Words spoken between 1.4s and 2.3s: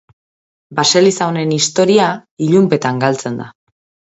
historia